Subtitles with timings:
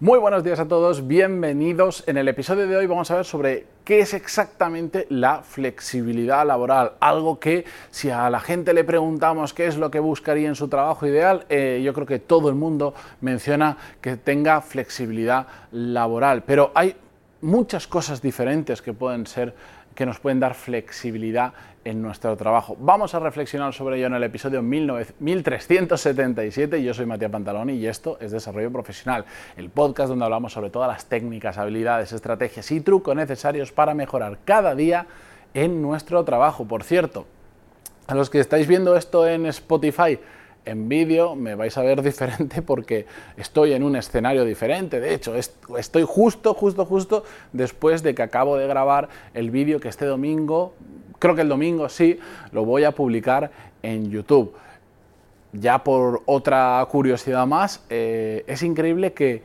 [0.00, 2.04] Muy buenos días a todos, bienvenidos.
[2.06, 6.92] En el episodio de hoy vamos a ver sobre qué es exactamente la flexibilidad laboral.
[7.00, 10.68] Algo que si a la gente le preguntamos qué es lo que buscaría en su
[10.68, 16.44] trabajo ideal, eh, yo creo que todo el mundo menciona que tenga flexibilidad laboral.
[16.44, 16.94] Pero hay
[17.40, 19.52] muchas cosas diferentes que pueden ser
[19.96, 21.54] que nos pueden dar flexibilidad
[21.88, 22.76] en nuestro trabajo.
[22.78, 26.82] Vamos a reflexionar sobre ello en el episodio 1377.
[26.82, 29.24] Yo soy Matías Pantaloni y esto es Desarrollo Profesional,
[29.56, 34.40] el podcast donde hablamos sobre todas las técnicas, habilidades, estrategias y trucos necesarios para mejorar
[34.44, 35.06] cada día
[35.54, 36.66] en nuestro trabajo.
[36.66, 37.24] Por cierto,
[38.06, 40.18] a los que estáis viendo esto en Spotify,
[40.68, 45.00] en vídeo me vais a ver diferente porque estoy en un escenario diferente.
[45.00, 49.88] De hecho, estoy justo, justo, justo después de que acabo de grabar el vídeo que
[49.88, 50.74] este domingo,
[51.18, 52.18] creo que el domingo sí,
[52.52, 53.50] lo voy a publicar
[53.82, 54.54] en YouTube.
[55.52, 59.42] Ya por otra curiosidad más, eh, es increíble que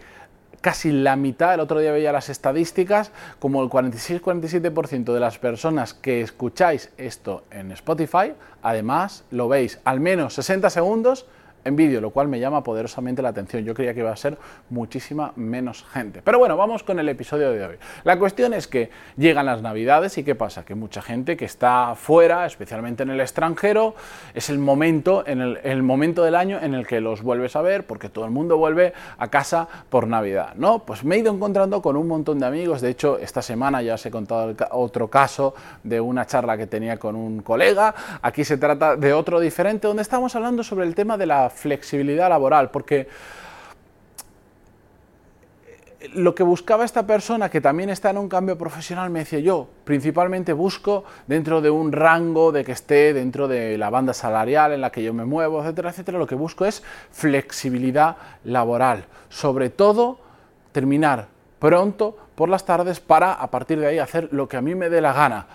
[0.63, 5.93] casi la mitad, el otro día veía las estadísticas, como el 46-47% de las personas
[5.93, 11.25] que escucháis esto en Spotify, además lo veis al menos 60 segundos
[11.63, 13.63] en vídeo, lo cual me llama poderosamente la atención.
[13.63, 14.37] Yo creía que iba a ser
[14.69, 16.21] muchísima menos gente.
[16.23, 17.75] Pero bueno, vamos con el episodio de hoy.
[18.03, 20.65] La cuestión es que llegan las navidades y ¿qué pasa?
[20.65, 23.95] Que mucha gente que está fuera, especialmente en el extranjero,
[24.33, 27.85] es el momento, en el, momento del año en el que los vuelves a ver,
[27.85, 30.79] porque todo el mundo vuelve a casa por Navidad, ¿no?
[30.79, 32.81] Pues me he ido encontrando con un montón de amigos.
[32.81, 36.97] De hecho, esta semana ya os he contado otro caso de una charla que tenía
[36.97, 37.93] con un colega.
[38.21, 42.29] Aquí se trata de otro diferente, donde estamos hablando sobre el tema de la flexibilidad
[42.29, 43.07] laboral, porque
[46.13, 49.69] lo que buscaba esta persona que también está en un cambio profesional, me decía yo,
[49.83, 54.81] principalmente busco dentro de un rango de que esté dentro de la banda salarial en
[54.81, 60.19] la que yo me muevo, etcétera, etcétera, lo que busco es flexibilidad laboral, sobre todo
[60.71, 61.27] terminar
[61.59, 64.89] pronto por las tardes para a partir de ahí hacer lo que a mí me
[64.89, 65.47] dé la gana.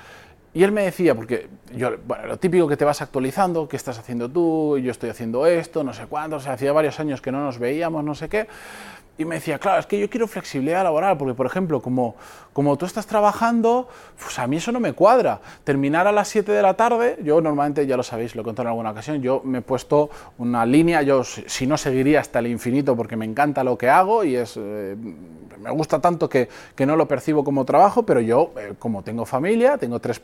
[0.55, 3.99] Y él me decía, porque yo, bueno, lo típico que te vas actualizando, qué estás
[3.99, 7.31] haciendo tú, yo estoy haciendo esto, no sé cuánto, o sea, hacía varios años que
[7.31, 8.49] no nos veíamos, no sé qué,
[9.19, 12.15] y me decía, claro, es que yo quiero flexibilidad laboral, porque por ejemplo, como,
[12.53, 13.89] como tú estás trabajando,
[14.23, 15.41] pues a mí eso no me cuadra.
[15.65, 18.69] Terminar a las 7 de la tarde, yo normalmente, ya lo sabéis, lo he contado
[18.69, 22.47] en alguna ocasión, yo me he puesto una línea, yo si no seguiría hasta el
[22.47, 24.97] infinito porque me encanta lo que hago y es, eh,
[25.61, 29.27] me gusta tanto que, que, no lo percibo como trabajo, pero yo, eh, como tengo
[29.27, 30.21] familia, tengo tres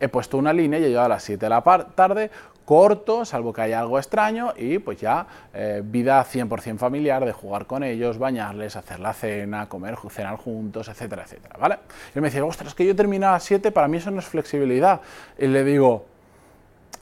[0.00, 1.62] he puesto una línea y yo a las 7 de la
[1.94, 2.30] tarde
[2.64, 7.66] corto, salvo que haya algo extraño, y pues ya eh, vida 100% familiar, de jugar
[7.66, 11.78] con ellos, bañarles, hacer la cena, comer, cenar juntos, etcétera, etcétera, ¿vale?
[12.14, 14.26] Y me decía, ostras, que yo termino a las 7, para mí eso no es
[14.26, 15.00] flexibilidad.
[15.38, 16.06] Y le digo,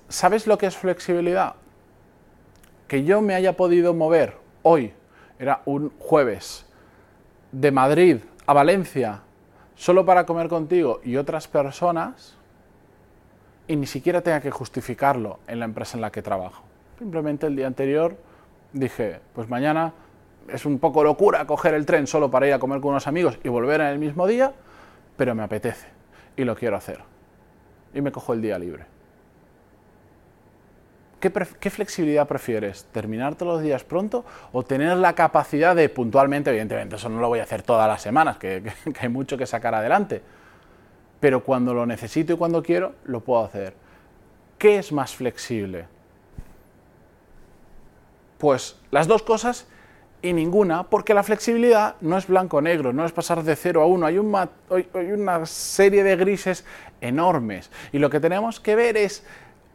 [0.08, 1.54] ¿sabes lo que es flexibilidad?
[2.88, 4.92] Que yo me haya podido mover hoy,
[5.38, 6.66] era un jueves,
[7.52, 9.20] de Madrid a Valencia,
[9.80, 12.36] solo para comer contigo y otras personas,
[13.66, 16.62] y ni siquiera tenga que justificarlo en la empresa en la que trabajo.
[16.98, 18.14] Simplemente el día anterior
[18.74, 19.94] dije, pues mañana
[20.48, 23.38] es un poco locura coger el tren solo para ir a comer con unos amigos
[23.42, 24.52] y volver en el mismo día,
[25.16, 25.86] pero me apetece
[26.36, 27.00] y lo quiero hacer.
[27.94, 28.84] Y me cojo el día libre.
[31.20, 32.86] ¿Qué, flexibilidad prefieres?
[32.92, 37.28] ¿Terminar todos los días pronto o tener la capacidad de puntualmente, evidentemente eso no lo
[37.28, 38.62] voy a hacer todas las semanas, que
[38.98, 40.22] hay mucho que sacar adelante,
[41.20, 43.74] pero cuando lo necesito y cuando quiero, lo puedo hacer.
[44.56, 45.86] ¿Qué es más flexible?
[48.38, 49.66] Pues las dos cosas
[50.22, 54.06] y ninguna, porque la flexibilidad no es blanco-negro, no es pasar de 0 a 1,
[54.06, 54.16] hay,
[54.94, 56.64] hay, una serie de grises
[57.02, 57.70] enormes.
[57.92, 59.24] Y lo que tenemos que ver es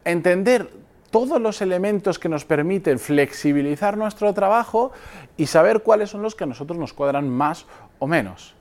[0.04, 0.70] entender
[1.16, 4.92] todos los elementos que nos permiten flexibilizar nuestro trabajo
[5.38, 7.66] y saber cuáles son los que a nosotros nos cuadran más
[8.00, 8.54] o menos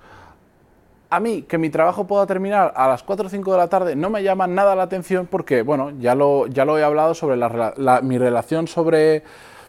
[1.10, 3.96] a mí que mi trabajo pueda terminar a las 4 o 5 de la tarde
[3.96, 7.36] no me llama nada la atención porque, bueno, ya lo, ya lo he hablado sobre
[8.02, 9.24] mi relación sobre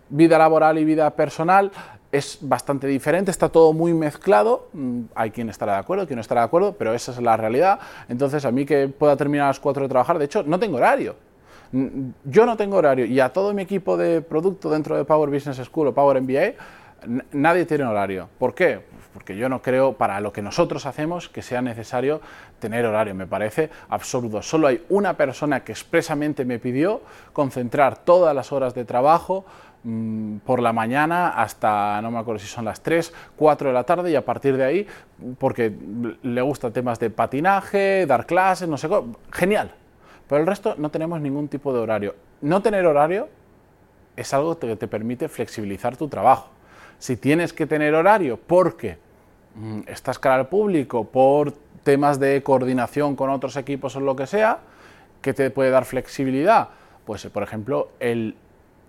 [0.09, 1.71] vida laboral y vida personal
[2.11, 6.21] es bastante diferente, está todo muy mezclado, mm, hay quien estará de acuerdo, quien no
[6.21, 7.79] estará de acuerdo, pero esa es la realidad.
[8.07, 10.77] Entonces, a mí que pueda terminar a las 4 de trabajar, de hecho, no tengo
[10.77, 11.15] horario.
[12.23, 15.57] Yo no tengo horario y a todo mi equipo de producto dentro de Power Business
[15.57, 16.53] School o Power MBA,
[17.33, 18.29] nadie tiene horario.
[18.37, 18.81] ¿Por qué?
[19.15, 22.19] porque yo no creo para lo que nosotros hacemos que sea necesario
[22.59, 24.41] tener horario, me parece absurdo.
[24.41, 27.01] Solo hay una persona que expresamente me pidió
[27.31, 29.45] concentrar todas las horas de trabajo
[29.85, 33.85] mm, por la mañana hasta, no me acuerdo si son las 3, 4 de la
[33.85, 34.87] tarde y a partir de ahí,
[35.39, 35.73] porque
[36.21, 38.89] le gusta temas de patinaje, dar clases, no sé,
[39.31, 39.71] genial.
[40.27, 42.15] Pero el resto no tenemos ningún tipo de horario.
[42.41, 43.29] No tener horario
[44.15, 46.49] es algo que te permite flexibilizar tu trabajo
[46.99, 48.97] Si tienes que tener horario porque
[49.55, 54.25] mm, estás cara al público, por temas de coordinación con otros equipos o lo que
[54.25, 54.59] sea,
[55.21, 56.69] ¿qué te puede dar flexibilidad?
[57.05, 58.35] Pues, por ejemplo, el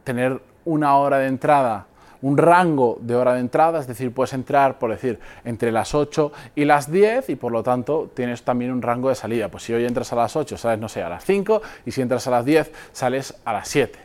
[0.04, 1.86] tener una hora de entrada
[2.22, 6.32] un rango de hora de entrada, es decir, puedes entrar, por decir, entre las 8
[6.54, 9.48] y las 10 y por lo tanto tienes también un rango de salida.
[9.48, 12.02] Pues si hoy entras a las 8, sales, no sé, a las 5 y si
[12.02, 13.98] entras a las 10, sales a las 7.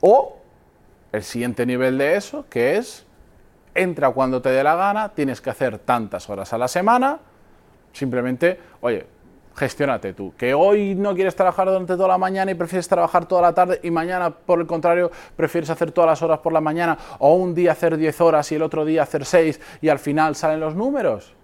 [0.00, 0.38] O
[1.12, 3.06] el siguiente nivel de eso, que es,
[3.74, 7.18] entra cuando te dé la gana, tienes que hacer tantas horas a la semana,
[7.92, 9.06] simplemente, oye,
[9.54, 10.32] gestiónate tú.
[10.36, 13.80] Que hoy no quieres trabajar durante toda la mañana y prefieres trabajar toda la tarde
[13.82, 17.54] y mañana, por el contrario, prefieres hacer todas las horas por la mañana o un
[17.54, 20.74] día hacer 10 horas y el otro día hacer 6 y al final salen los
[20.74, 21.34] números.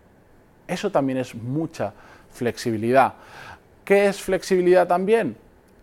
[0.66, 1.92] Eso también es mucha
[2.30, 3.14] flexibilidad.
[3.84, 5.36] ¿Qué es flexibilidad también?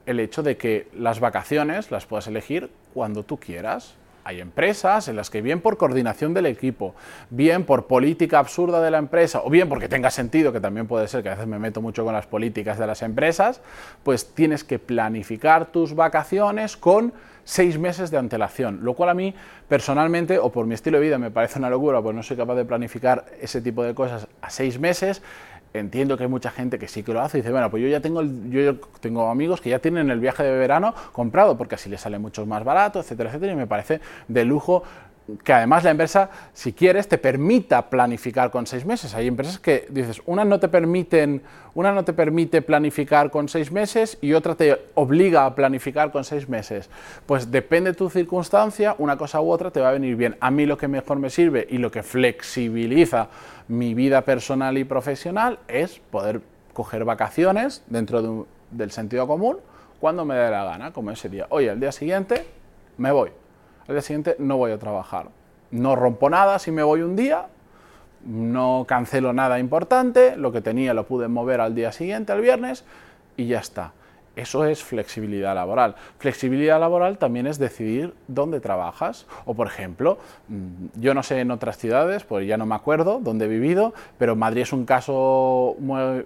[0.05, 3.95] El hecho de que las vacaciones las puedas elegir cuando tú quieras.
[4.25, 6.95] Hay empresas en las que bien por coordinación del equipo,
[7.29, 11.07] bien por política absurda de la empresa, o bien porque tenga sentido, que también puede
[11.07, 13.61] ser que a veces me meto mucho con las políticas de las empresas,
[14.01, 17.13] pues tienes que planificar tus vacaciones con
[17.43, 19.35] seis meses de antelación, lo cual a mí
[19.67, 22.55] personalmente o por mi estilo de vida me parece una locura, pues no soy capaz
[22.55, 25.21] de planificar ese tipo de cosas a seis meses
[25.79, 27.89] entiendo que hay mucha gente que sí que lo hace y dice, bueno, pues yo
[27.89, 31.89] ya tengo, yo tengo amigos que ya tienen el viaje de verano comprado porque así
[31.89, 34.83] les sale mucho más barato, etcétera, etcétera, y me parece de lujo
[35.43, 39.15] que además la empresa, si quieres, te permita planificar con seis meses.
[39.15, 41.41] Hay empresas que dices, una no te permiten,
[41.73, 46.23] una no te permite planificar con seis meses y otra te obliga a planificar con
[46.23, 46.89] seis meses.
[47.25, 50.37] Pues depende de tu circunstancia, una cosa u otra te va a venir bien.
[50.39, 53.29] A mí lo que mejor me sirve y lo que flexibiliza
[53.67, 56.41] mi vida personal y profesional es poder
[56.73, 59.57] coger vacaciones dentro del sentido común
[59.99, 61.47] cuando me dé la gana, como ese día.
[61.49, 62.45] Oye, el día siguiente
[62.97, 63.31] me voy
[63.87, 65.27] al día siguiente no voy a trabajar.
[65.71, 67.47] No rompo nada si me voy un día,
[68.25, 72.83] no cancelo nada importante, lo que tenía lo pude mover al día siguiente, al viernes,
[73.37, 73.93] y ya está.
[74.35, 75.95] Eso es flexibilidad laboral.
[76.19, 79.27] Flexibilidad laboral también es decidir dónde trabajas.
[79.45, 80.17] O, por ejemplo,
[80.49, 83.93] mm, yo no sé en otras ciudades, pues ya no me acuerdo dónde he vivido,
[84.17, 86.25] pero Madrid es un caso muy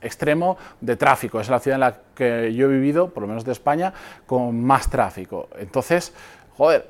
[0.00, 1.40] extremo de tráfico.
[1.40, 3.92] Es la ciudad en la que yo he vivido, por lo menos de España,
[4.26, 5.48] con más tráfico.
[5.58, 6.14] Entonces,
[6.56, 6.88] joder,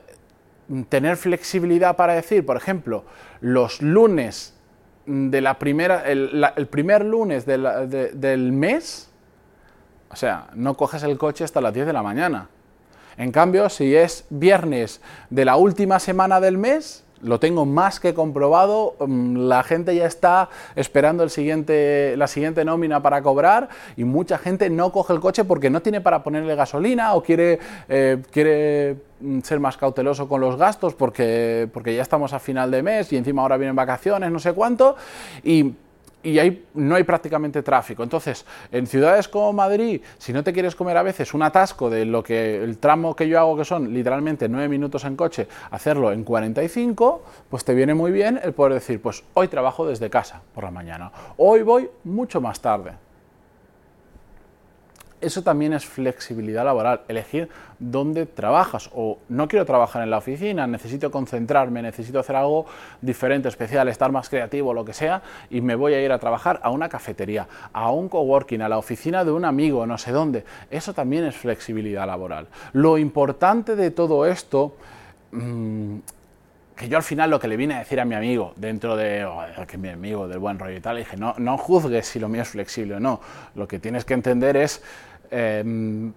[0.89, 3.05] tener flexibilidad para decir, por ejemplo,
[3.41, 4.55] los lunes
[5.07, 9.11] de la primera, el, primer lunes del mes,
[10.11, 12.49] o sea, no coges el coche hasta las 10 de la mañana.
[13.17, 15.01] En cambio, si es viernes
[15.31, 20.07] de la última semana del mes, lo tengo más que comprobado, mm, la gente ya
[20.07, 25.21] está esperando el siguiente, la siguiente nómina para cobrar y mucha gente no coge el
[25.21, 30.29] coche porque no tiene para ponerle gasolina o quiere, eh, quiere mm, ser más cauteloso
[30.29, 33.77] con los gastos porque, porque ya estamos a final de mes y encima ahora vienen
[33.77, 34.97] vacaciones, no sé cuánto.
[35.43, 35.75] Y
[36.29, 38.03] y ahí no hay prácticamente tráfico.
[38.03, 42.05] Entonces, en ciudades como Madrid, si no te quieres comer a veces un atasco de
[42.05, 46.13] lo que el tramo que yo hago, que son literalmente nueve minutos en coche, hacerlo
[46.13, 50.43] en 45, pues te viene muy bien el poder decir, pues hoy trabajo desde casa
[50.55, 53.08] por la mañana, hoy voy mucho más tarde.
[55.21, 57.49] Eso también es flexibilidad laboral, elegir
[57.79, 62.67] dónde trabajas o no quiero trabajar en la oficina, necesito concentrarme, necesito hacer algo
[63.01, 66.61] diferente, especial, estar más creativo, lo que sea, y me voy a ir a trabajar
[66.63, 70.45] a una cafetería, a un coworking, a la oficina de un amigo, no sé dónde.
[70.71, 72.47] Eso también es flexibilidad laboral.
[72.73, 74.77] Lo importante de todo esto...
[75.33, 75.99] Mm,
[76.79, 79.25] que yo al final lo que le vine a decir a mi amigo, dentro de,
[79.25, 82.19] oh, que mi amigo del buen rollo y tal, le dije, no, no juzgues si
[82.19, 83.21] lo mío es flexible o no,
[83.55, 84.83] lo que tienes que entender es
[85.31, 86.13] Em,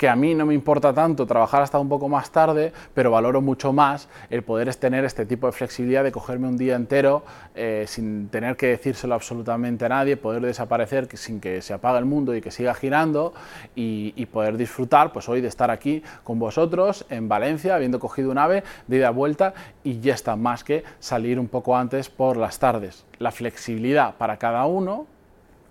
[0.00, 3.42] que a mí no me importa tanto trabajar hasta un poco más tarde, pero valoro
[3.42, 7.22] mucho más el poder tener este tipo de flexibilidad de cogerme un día entero
[7.54, 12.06] eh, sin tener que decírselo absolutamente a nadie, poder desaparecer sin que se apague el
[12.06, 13.34] mundo y que siga girando
[13.74, 18.38] y, poder disfrutar, pues hoy de estar aquí con vosotros en Valencia, habiendo cogido un
[18.38, 19.52] ave de ida a vuelta
[19.84, 23.04] y ya está más que salir un poco antes por las tardes.
[23.18, 25.06] La flexibilidad para cada uno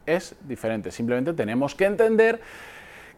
[0.05, 0.91] es diferente.
[0.91, 2.39] Simplemente tenemos que entender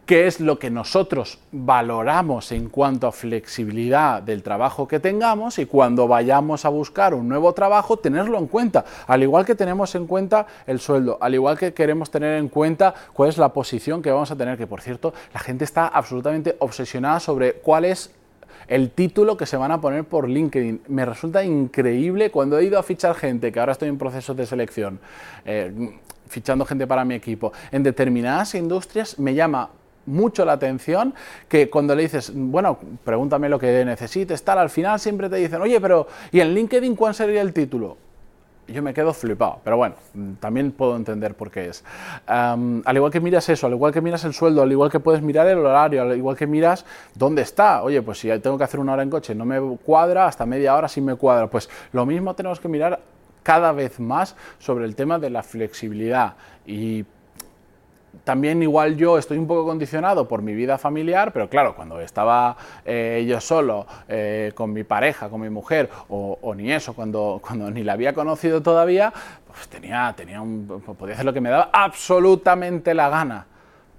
[0.06, 5.66] qué es lo que nosotros valoramos en cuanto a flexibilidad del trabajo que tengamos y
[5.66, 10.08] cuando vayamos a buscar un nuevo trabajo tenerlo en cuenta, al igual que tenemos en
[10.08, 14.12] cuenta el sueldo, al igual que queremos tener en cuenta cuál es la posición que
[14.12, 18.12] vamos a tener, que por cierto la gente está absolutamente obsesionada sobre cuál es
[18.68, 20.84] el título que se van a poner por LinkedIn.
[20.88, 24.46] Me resulta increíble cuando he ido a fichar gente, que ahora estoy en proceso de
[24.46, 25.00] selección,
[25.46, 29.70] eh, fichando gente para mi equipo, en determinadas industrias me llama
[30.06, 31.14] mucho la atención
[31.48, 35.62] que cuando le dices, bueno, pregúntame lo que necesites, tal, al final siempre te dicen,
[35.62, 37.98] oye, pero ¿y en LinkedIn cuál sería el título?
[38.72, 39.96] yo me quedo flipado, pero bueno,
[40.40, 41.84] también puedo entender por qué es.
[42.26, 45.22] al igual que miras eso, al igual que miras el sueldo, al igual que puedes
[45.22, 47.84] mirar el horario, al igual que miras dónde está.
[47.84, 50.76] Oye, pues si tengo que hacer una hora en coche, no me cuadra, hasta media
[50.76, 51.48] hora sí me cuadra.
[51.48, 53.00] Pues lo mismo tenemos que mirar
[53.44, 57.06] cada vez más sobre el tema de la flexibilidad y
[58.24, 62.56] también igual yo estoy un poco condicionado por mi vida familiar, pero claro, cuando estaba
[62.86, 67.72] eh, yo solo, eh, con mi pareja, con mi mujer, o, ni eso, cuando, cuando
[67.72, 69.14] ni la había conocido todavía,
[69.48, 73.48] pues tenía, tenía un, podía hacer lo que me daba absolutamente la gana.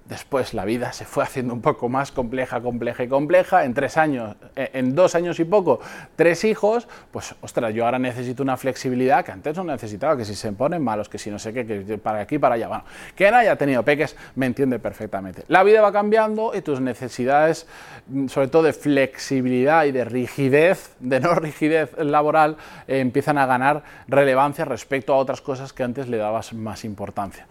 [0.05, 3.63] Después la vida se fue haciendo un poco más compleja, compleja y compleja.
[3.63, 5.79] En tres años, eh, en dos años y poco,
[6.17, 6.89] tres hijos.
[7.11, 10.83] Pues, ostras, yo ahora necesito una flexibilidad que antes no necesitaba, que si se ponen
[10.83, 12.67] malos, que si no sé qué, que para aquí, para allá.
[12.67, 12.83] Bueno,
[13.15, 15.45] quien haya tenido peques me entiende perfectamente.
[15.47, 17.65] La vida va cambiando y tus necesidades,
[18.07, 22.57] mm, sobre todo de flexibilidad y de rigidez, de no rigidez laboral,
[22.89, 27.47] eh, empiezan a ganar relevancia respecto a otras cosas que antes le dabas más importancia.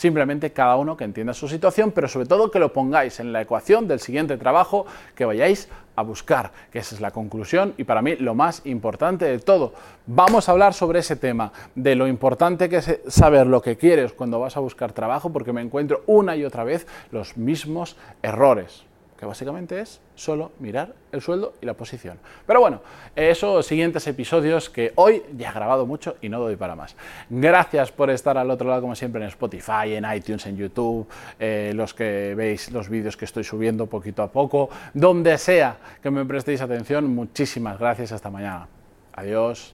[0.00, 3.42] Simplemente cada uno que entienda su situación, pero sobre todo que lo pongáis en la
[3.42, 8.00] ecuación del siguiente trabajo que vayáis a buscar, que esa es la conclusión y para
[8.00, 9.74] mí lo más importante de todo.
[10.06, 14.14] Vamos a hablar sobre ese tema, de lo importante que es saber lo que quieres
[14.14, 18.84] cuando vas a buscar trabajo, porque me encuentro una y otra vez los mismos errores
[19.20, 22.18] que básicamente es solo mirar el sueldo y la posición.
[22.46, 22.80] Pero bueno,
[23.14, 26.96] esos siguientes episodios que hoy ya he grabado mucho y no doy para más.
[27.28, 31.06] Gracias por estar al otro lado, como siempre, en Spotify, en iTunes, en YouTube,
[31.38, 36.10] eh, los que veis los vídeos que estoy subiendo poquito a poco, donde sea que
[36.10, 38.68] me prestéis atención, muchísimas gracias, hasta mañana.
[39.12, 39.68] Adiós.